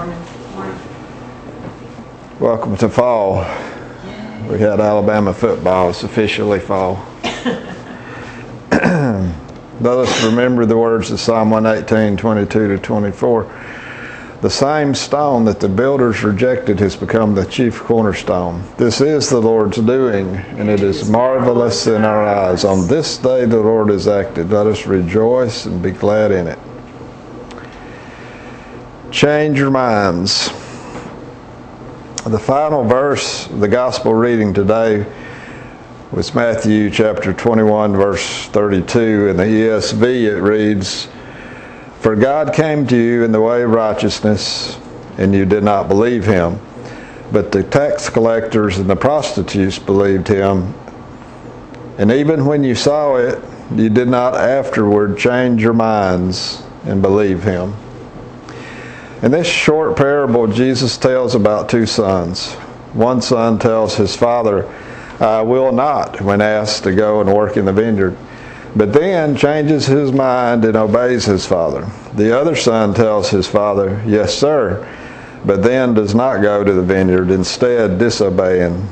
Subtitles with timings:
[0.00, 0.24] Morning.
[2.38, 3.44] Welcome to fall.
[4.48, 5.90] We had Alabama football.
[5.90, 7.04] It's officially fall.
[8.72, 13.44] Let us remember the words of Psalm 118, 22 to 24.
[14.40, 18.64] The same stone that the builders rejected has become the chief cornerstone.
[18.78, 22.64] This is the Lord's doing, and it is marvelous in our eyes.
[22.64, 24.48] On this day the Lord has acted.
[24.48, 26.58] Let us rejoice and be glad in it.
[29.10, 30.50] Change your minds.
[32.24, 35.04] The final verse of the gospel reading today
[36.12, 39.28] was Matthew chapter 21, verse 32.
[39.28, 41.08] In the ESV, it reads,
[41.98, 44.78] For God came to you in the way of righteousness,
[45.18, 46.60] and you did not believe him.
[47.32, 50.72] But the tax collectors and the prostitutes believed him.
[51.98, 53.42] And even when you saw it,
[53.74, 57.74] you did not afterward change your minds and believe him.
[59.22, 62.54] In this short parable, Jesus tells about two sons.
[62.94, 64.66] One son tells his father,
[65.20, 68.16] I will not, when asked to go and work in the vineyard,
[68.74, 71.86] but then changes his mind and obeys his father.
[72.14, 74.88] The other son tells his father, Yes, sir,
[75.44, 78.88] but then does not go to the vineyard, instead, disobeying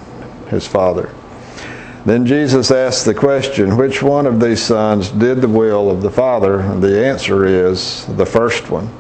[0.51, 1.11] his father.
[2.05, 6.11] Then Jesus asks the question, Which one of these sons did the will of the
[6.11, 6.61] father?
[6.61, 8.91] And the answer is the first one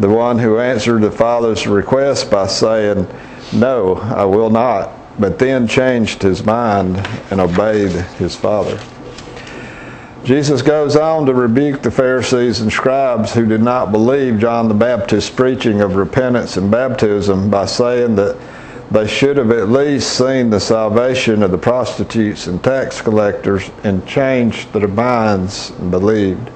[0.00, 3.06] the one who answered the Father's request by saying,
[3.52, 6.96] No, I will not, but then changed his mind
[7.30, 8.80] and obeyed his Father.
[10.24, 14.74] Jesus goes on to rebuke the Pharisees and scribes who did not believe John the
[14.74, 18.38] Baptist's preaching of repentance and baptism by saying that
[18.90, 24.06] they should have at least seen the salvation of the prostitutes and tax collectors and
[24.06, 26.50] changed their minds and believed.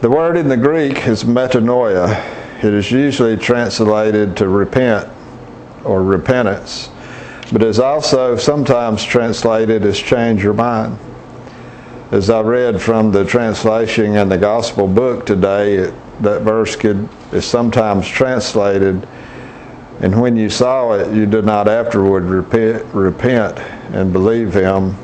[0.00, 2.08] The word in the Greek is metanoia.
[2.62, 5.08] It is usually translated to repent
[5.82, 6.88] or repentance,
[7.50, 10.96] but is also sometimes translated as change your mind.
[12.12, 17.08] As I read from the translation in the gospel book today, it, that verse could,
[17.32, 19.04] is sometimes translated,
[19.98, 23.58] and when you saw it, you did not afterward repent, repent
[23.92, 24.96] and believe him.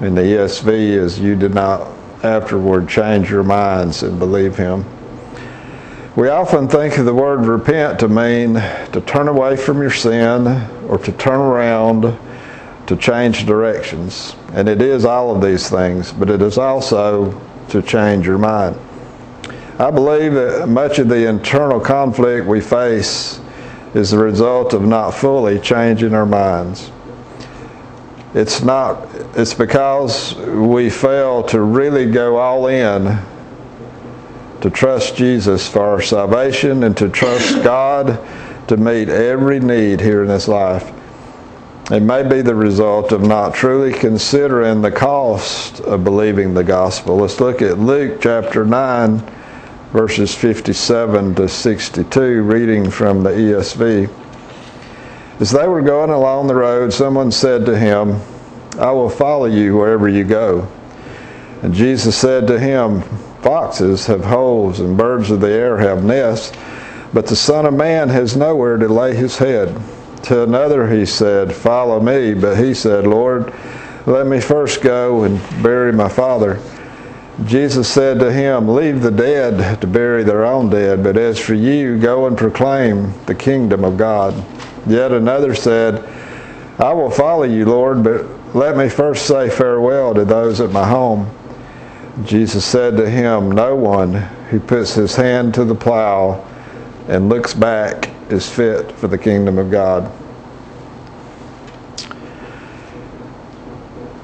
[0.00, 4.84] In the ESV is you did not afterward change your minds and believe him.
[6.16, 10.46] We often think of the word repent to mean to turn away from your sin
[10.88, 12.16] or to turn around
[12.86, 14.36] to change directions.
[14.52, 17.40] And it is all of these things, but it is also
[17.70, 18.78] to change your mind.
[19.78, 23.40] I believe that much of the internal conflict we face
[23.94, 26.92] is the result of not fully changing our minds.
[28.34, 29.06] It's not,
[29.36, 33.18] it's because we fail to really go all in
[34.60, 38.18] to trust Jesus for our salvation and to trust God
[38.66, 40.92] to meet every need here in this life.
[41.92, 47.16] It may be the result of not truly considering the cost of believing the gospel.
[47.16, 49.18] Let's look at Luke chapter 9,
[49.92, 54.23] verses 57 to 62, reading from the ESV.
[55.40, 58.20] As they were going along the road, someone said to him,
[58.78, 60.68] I will follow you wherever you go.
[61.62, 63.02] And Jesus said to him,
[63.42, 66.56] Foxes have holes and birds of the air have nests,
[67.12, 69.80] but the Son of Man has nowhere to lay his head.
[70.24, 72.34] To another he said, Follow me.
[72.34, 73.52] But he said, Lord,
[74.06, 76.60] let me first go and bury my father.
[77.44, 81.54] Jesus said to him, Leave the dead to bury their own dead, but as for
[81.54, 84.34] you, go and proclaim the kingdom of God.
[84.86, 86.04] Yet another said,
[86.78, 90.86] I will follow you, Lord, but let me first say farewell to those at my
[90.86, 91.30] home.
[92.24, 96.44] Jesus said to him, No one who puts his hand to the plow
[97.08, 100.10] and looks back is fit for the kingdom of God.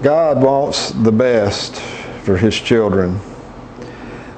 [0.03, 1.77] God wants the best
[2.23, 3.21] for his children.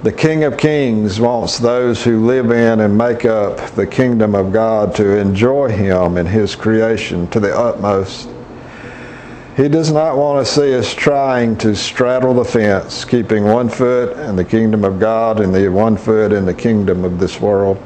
[0.03, 4.53] The King of Kings wants those who live in and make up the kingdom of
[4.53, 8.28] God to enjoy Him and His creation to the utmost.
[9.57, 14.19] He does not want to see us trying to straddle the fence, keeping one foot
[14.19, 17.81] in the kingdom of God and the one foot in the kingdom of this world.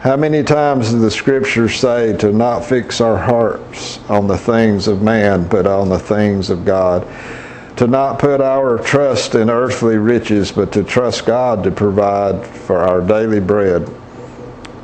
[0.00, 4.88] How many times does the scriptures say to not fix our hearts on the things
[4.88, 7.06] of man, but on the things of God?
[7.76, 12.78] To not put our trust in earthly riches, but to trust God to provide for
[12.78, 13.88] our daily bread.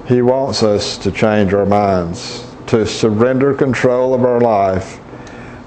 [0.07, 5.01] He wants us to change our minds, to surrender control of our life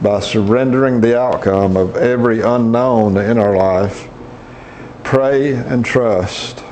[0.01, 4.09] by surrendering the outcome of every unknown in our life.
[5.03, 6.63] Pray and trust,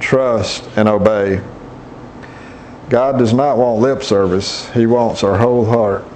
[0.00, 1.42] trust and obey.
[2.88, 6.06] God does not want lip service, He wants our whole heart.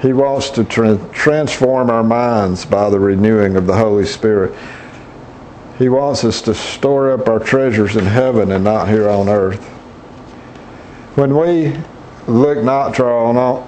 [0.00, 4.54] He wants to tra- transform our minds by the renewing of the Holy Spirit.
[5.76, 9.64] He wants us to store up our treasures in heaven and not here on earth.
[11.16, 11.76] When we
[12.28, 13.62] look not to our own,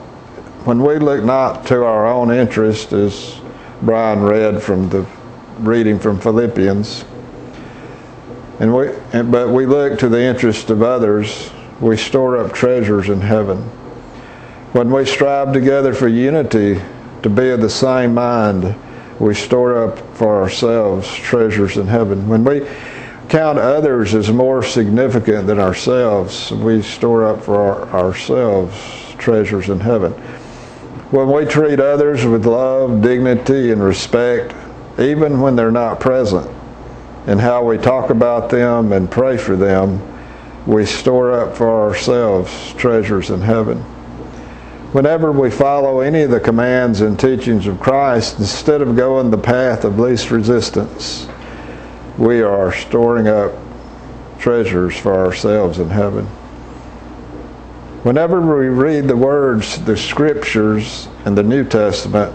[0.65, 3.41] when we look not to our own interest, as
[3.83, 5.07] Brian read from the
[5.59, 7.05] reading from Philippians,
[8.61, 11.51] and we, but we look to the interest of others,
[11.81, 13.69] we store up treasures in heaven.
[14.73, 16.81] When we strive together for unity,
[17.25, 18.77] to be of the same mind,
[19.19, 22.29] we store up for ourselves treasures in heaven.
[22.29, 22.65] When we
[23.29, 28.77] count others as more significant than ourselves, we store up for our, ourselves
[29.19, 30.13] treasures in heaven.
[31.11, 34.55] When we treat others with love, dignity, and respect,
[35.01, 36.49] even when they're not present,
[37.27, 40.01] and how we talk about them and pray for them,
[40.65, 43.85] we store up for ourselves treasures in heaven.
[44.93, 49.39] Whenever we follow any of the commands and teachings of Christ, instead of going the
[49.39, 51.29] path of least resistance,
[52.19, 53.53] we are storing up
[54.41, 56.27] treasures for ourselves in heaven.
[58.03, 62.35] Whenever we read the words, the scriptures, and the New Testament,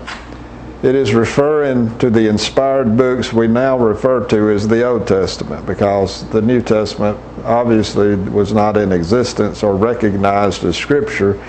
[0.82, 5.66] it is referring to the inspired books we now refer to as the Old Testament
[5.66, 11.42] because the New Testament obviously was not in existence or recognized as Scripture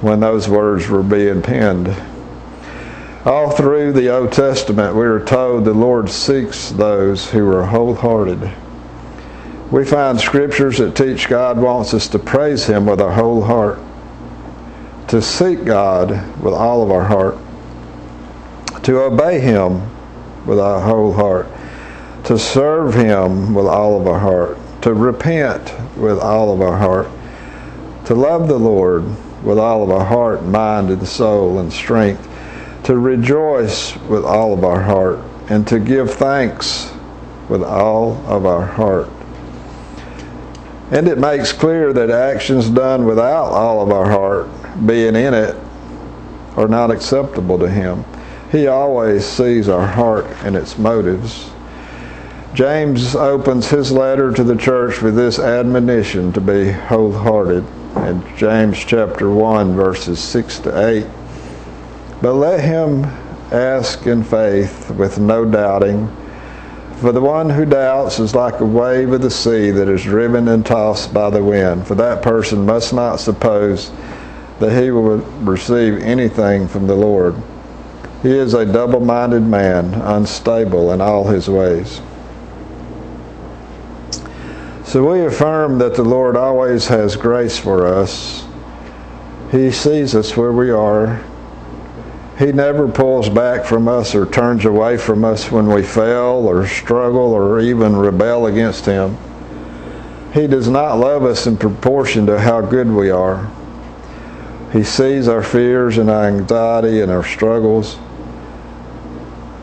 [0.00, 1.94] when those words were being penned.
[3.24, 8.50] All through the Old Testament, we are told the Lord seeks those who are wholehearted.
[9.70, 13.78] We find scriptures that teach God wants us to praise Him with our whole heart,
[15.08, 16.10] to seek God
[16.42, 17.36] with all of our heart
[18.88, 19.82] to obey Him
[20.46, 21.46] with our whole heart,
[22.24, 27.08] to serve Him with all of our heart, to repent with all of our heart,
[28.06, 29.04] to love the Lord
[29.42, 32.28] with all of our heart, mind, and soul and strength,
[32.84, 36.92] to rejoice with all of our heart, and to give thanks
[37.48, 39.08] with all of our heart.
[40.90, 44.48] And it makes clear that actions done without all of our heart
[44.86, 45.56] being in it
[46.56, 48.04] are not acceptable to Him.
[48.50, 51.50] He always sees our heart and its motives.
[52.54, 57.64] James opens his letter to the church with this admonition to be wholehearted
[58.06, 61.06] in James chapter 1 verses 6 to 8.
[62.20, 63.04] But let him
[63.52, 66.08] ask in faith with no doubting.
[66.96, 70.48] For the one who doubts is like a wave of the sea that is driven
[70.48, 71.86] and tossed by the wind.
[71.86, 73.90] For that person must not suppose
[74.58, 77.36] that he will receive anything from the Lord.
[78.22, 82.00] He is a double minded man, unstable in all his ways.
[84.88, 88.46] So we affirm that the Lord always has grace for us.
[89.50, 91.22] He sees us where we are.
[92.38, 96.66] He never pulls back from us or turns away from us when we fail or
[96.66, 99.18] struggle or even rebel against Him.
[100.32, 103.46] He does not love us in proportion to how good we are.
[104.72, 107.98] He sees our fears and our anxiety and our struggles.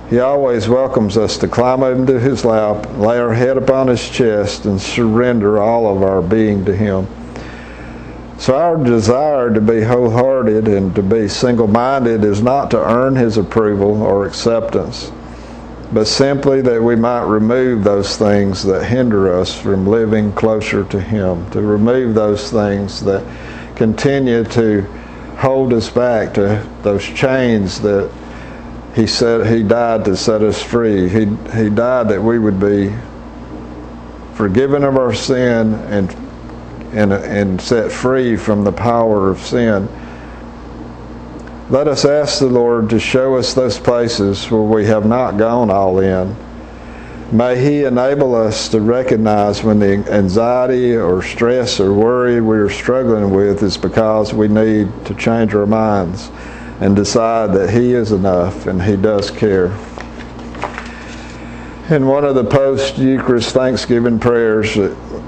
[0.09, 4.65] He always welcomes us to climb into his lap, lay our head upon his chest,
[4.65, 7.07] and surrender all of our being to him.
[8.37, 13.15] So, our desire to be wholehearted and to be single minded is not to earn
[13.15, 15.11] his approval or acceptance,
[15.91, 20.99] but simply that we might remove those things that hinder us from living closer to
[21.01, 23.23] him, to remove those things that
[23.75, 24.81] continue to
[25.37, 28.11] hold us back, to those chains that
[28.95, 31.09] he said he died to set us free.
[31.09, 32.95] He, he died that we would be
[34.35, 36.15] forgiven of our sin and,
[36.93, 39.89] and, and set free from the power of sin.
[41.69, 45.69] Let us ask the Lord to show us those places where we have not gone
[45.69, 46.33] all in.
[47.33, 52.69] May He enable us to recognize when the anxiety or stress or worry we are
[52.69, 56.29] struggling with is because we need to change our minds
[56.79, 59.67] and decide that He is enough and He does care.
[61.89, 64.75] In one of the post Eucharist Thanksgiving prayers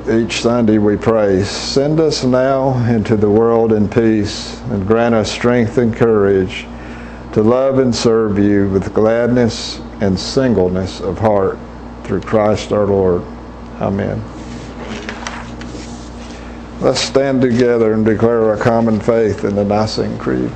[0.09, 5.31] each Sunday we pray, send us now into the world in peace and grant us
[5.31, 6.65] strength and courage
[7.33, 11.59] to love and serve you with gladness and singleness of heart
[12.03, 13.21] through Christ our Lord.
[13.79, 14.23] Amen.
[16.81, 20.51] Let's stand together and declare our common faith in the Nicene Creed.